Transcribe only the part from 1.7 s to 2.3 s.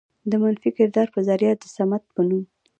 صمد په